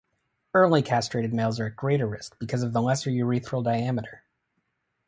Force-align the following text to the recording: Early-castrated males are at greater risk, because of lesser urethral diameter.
Early-castrated 0.55 1.31
males 1.31 1.59
are 1.59 1.67
at 1.67 1.75
greater 1.75 2.07
risk, 2.07 2.35
because 2.39 2.63
of 2.63 2.73
lesser 2.73 3.11
urethral 3.11 3.63
diameter. 3.63 4.23